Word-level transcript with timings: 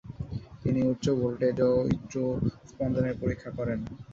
তিনি 0.63 0.79
উচ্চ 0.91 1.05
ভোল্টেজ 1.19 1.57
ও 1.67 1.71
উচ্চ 1.87 2.13
স্পন্দন 2.69 3.05
এর 3.09 3.15
পরিক্ষা 3.23 3.49
করেন। 3.57 3.79